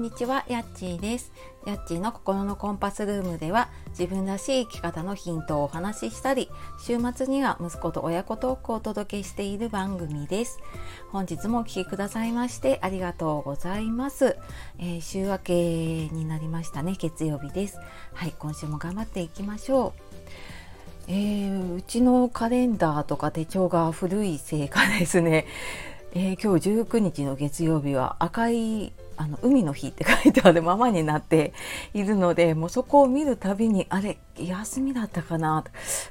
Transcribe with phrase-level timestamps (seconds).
[0.00, 1.30] んにちは、やっちーです。
[1.66, 6.48] やっちーの心のコンパスルームでは自分らしい生き方のヒントをお話ししたり、
[6.82, 10.58] 週末には息子と親子トークをお届けしている番組です。
[11.10, 14.38] 本日もお聴きくださいましてありがとうございます。
[14.78, 15.54] えー、週明け
[16.08, 17.78] になりましたね、月曜日です。
[18.14, 19.92] はい、今週も頑張っていきましょう。
[21.08, 25.44] えー、うちのカレンダーとか手帳が古いせいかですね、
[26.12, 31.52] えー、今日19日の月曜日は赤いあの海の日って書いてあるままになって
[31.94, 35.62] いるのでもうそこを見るたびにあれ休みだったかな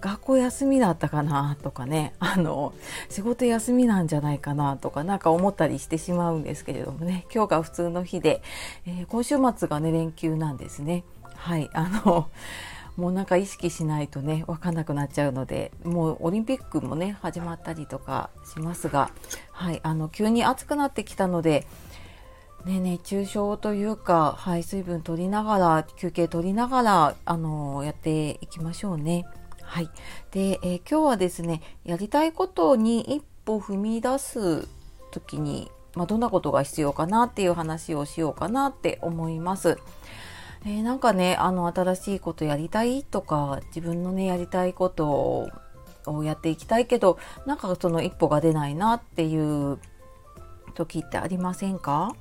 [0.00, 2.74] 学校休みだったかなとかねあの
[3.08, 8.42] 仕事休みなんじゃないかなとかなんか思ったりしてしまうんですけれどもね今日が普通の日で、
[8.86, 11.04] えー、今週末がね連休なんですね。
[11.36, 12.28] はいあの
[12.96, 19.10] もうなんか意識しないとね分かんなくなっちゃうのでもうオリンピックもね始まったりとかしますが、
[19.52, 21.66] はい、あの急に暑くなってきたので、
[22.64, 29.26] ね、熱中症というか、はい、水分取りながら休憩取りながらあのやっていきましょうね。
[29.62, 29.90] はい、
[30.30, 34.68] で、えー、今日はですねやりたいことに一歩踏み出す
[35.10, 39.78] 時に、まあ、どんなことが必要かなっていう話をしようかなって思います。
[40.68, 45.48] え、なんかねあの新しいことやりたいとか自分のねやりたいこと
[46.06, 49.78] をやっていきたいけどなんかその一歩が出ないなっていう
[50.74, 52.14] 時ってありませんか？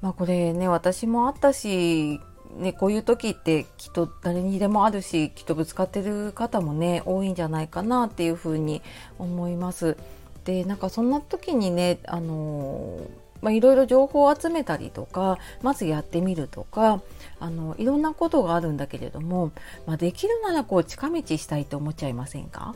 [0.00, 2.20] まあこれね私もあったし
[2.56, 8.82] ね、こういう時ってきっと誰にでもあるしきっとぶつかってる方もね多いんじゃないかなっていうふうに
[9.20, 9.96] 思います。
[10.44, 12.98] でなんかそんな時にねあの
[13.42, 17.00] まあ、いろいろ情報を集めたりとかまずやってみるとか
[17.38, 19.52] あのいろんなことがあるんだけれども、
[19.86, 22.74] まあ、できるならこう近道したいと思っちゃいませんか？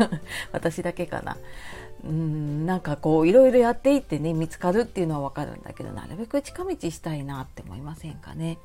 [0.52, 1.36] 私だけかな。
[2.04, 8.58] うんなんかこういろいろやっていってね見つかるっていうのはわかるんだけどなるべく近道したいなって思いませんかね？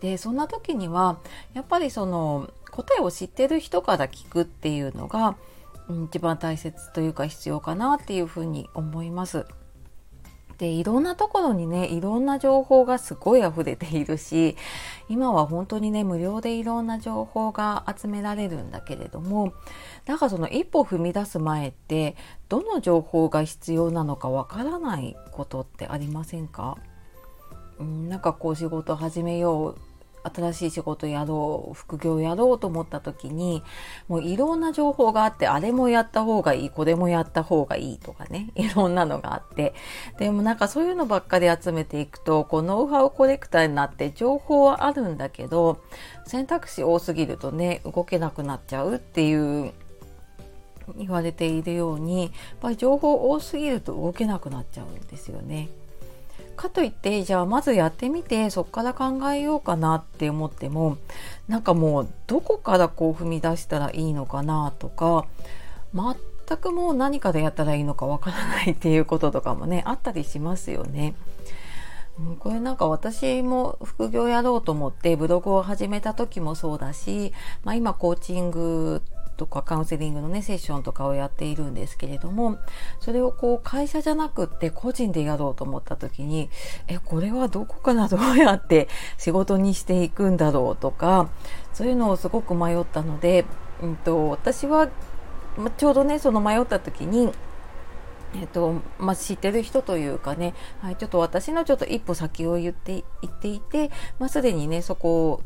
[0.00, 1.18] でそんな時には
[1.54, 5.36] やっぱりその答えを知ってる人から聞くっていうのが
[6.08, 9.44] 一番大切というか必要かなっていうふうに思います。
[10.58, 14.56] でいろんなところにねいろんな情報がすごい溢れているし
[15.08, 19.52] 今は本当にね無料でいろんな情報が集められるんだけれども
[20.04, 22.16] だかその一歩踏み出す前って
[22.48, 26.76] どの情報が必要なのかわからないことってありませんか？
[27.78, 29.78] うんなんかこう仕事始めよう
[30.32, 33.62] 新しい仕事やろう副業やろうと思った時に
[34.08, 39.74] もういろんな情報があってあれもやった方がいいこれもやった方がいいとかね いろんなのがあって
[40.18, 45.78] でもなんかそういうのばっかり集めていくとこうノウハウコレクターになって情報はあるんだけど
[46.26, 49.72] 選択肢多すぎるとね動けなくなっちゃうっていう
[50.96, 52.30] 言われているようにやっ
[52.60, 55.68] ぱり情報多すぎると動けなくなっちゃうんですよね。
[56.54, 60.96] かといってじゃあまずやってみてそこから考えようかなって思っても
[61.48, 65.26] なんかもうどこからこう踏み出したらいいのかなとか
[65.92, 71.14] 全くもう何かでやったらいいのかわからないっていうこととかもねあったりしますよね。
[72.38, 77.32] これなんか私も副業やろうと思ってブログを始めた時もそうだし、
[77.64, 79.02] まあ、今コーチング
[79.34, 82.58] とかカウンセリングのねセッションとかをやっているんですけれども
[83.00, 86.50] それをこう会社じゃなくって個人でやろうと思った時に
[86.88, 91.28] えこれはどこからどうやって仕事にしていくんだろうとか
[91.72, 93.44] そういうのをすごく迷ったので、
[93.82, 94.88] うんと、私は
[95.76, 97.32] ちょうどねその迷った時に
[98.36, 105.42] えっとまあ、知ってる人というかね、はい、ちょっと私のちょっと一歩先を言って言っていて、まあ、すでにねそこ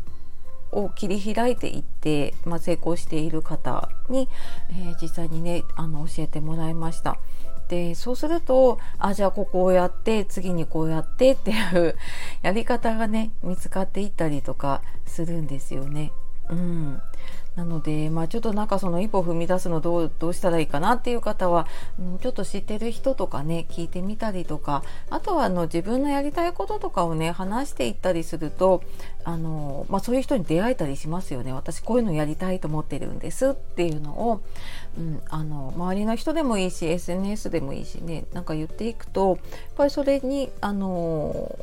[0.72, 4.28] を切り開いていって、まあ、成功している方に、
[4.70, 7.18] えー、実際にねあの教えてもらいました。
[7.68, 11.96] でそうするとあじゃあここをやって次にこうやってっていう
[12.40, 16.10] やり方がね見つかっていったりとかするんですよね。
[16.48, 17.02] うん、
[17.58, 21.66] なので、まあ、ちょっとなんかその一歩踏み出すのどうどうしたらいいかなっていう方は、
[21.98, 28.84] うん、ちょっと知ってる人とかね聞いてみたりとかあとはあの自分のやりたいこととかをね話していったりすると
[29.24, 31.52] あの、まあ、そういう人に出会えたりしますよね。
[31.52, 34.40] 私こういうのやりたいと思ってるんですっていうのを、
[34.96, 39.38] うん、あの周りの人でもいいし SNS でもいいしねなんか言っていくとやっ
[39.74, 41.58] ぱりそれにあの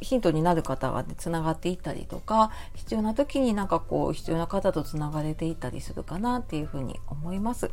[0.00, 7.70] ヒントになる方がねつながっていったりとか必要な時になんかこう必要な方とつながれていったりするかなっていうふうに思います。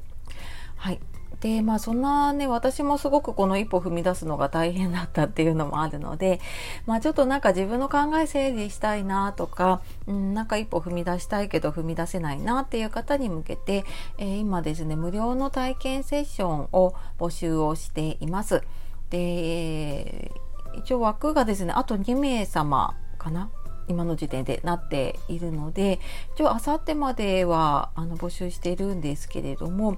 [0.75, 0.99] はい
[1.41, 6.39] でまあそんなね私もすごくこの一歩踏み出すのが大変だったっていうのもあるので
[6.85, 13.83] まあちょっとなんか自分の考え整理したいなとか、うん、なんか一歩踏み出したいけど踏み出せないなっていう方に向けて、
[14.17, 18.63] えー、今ですね無料の体験セッションを募集をしています。
[19.09, 20.31] で
[20.79, 23.49] 一応枠がですねあと2名様かな？
[23.87, 25.99] 今の時点でなっているので
[26.35, 29.97] 一応あさってまではあの募集しているんですけれども、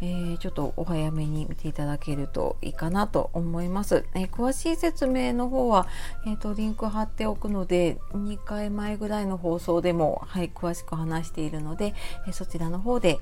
[0.00, 4.04] えー、ちょっとお早めに見ていただけるといいかなと思います。
[4.14, 5.86] えー、詳しい説明の方は、
[6.26, 11.94] えーと、リンク貼っておくので2回前ぐらいの放送でも、はい、詳しく話しているので、
[12.26, 13.18] えそちらの方で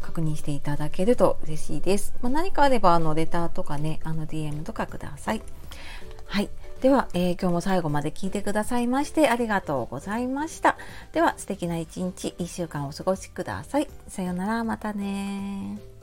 [0.00, 2.14] 確認していただけると嬉しいです。
[2.22, 5.42] まあ、何かあればあのレターとかねあの DM とかください。
[6.28, 6.50] はい。
[6.80, 10.76] では、えー、今日も最後まで聞いてくださいましてありがとうございました。
[11.12, 13.88] では、素敵な一日、一週間お過ごしください。
[14.06, 15.97] さようなら、またね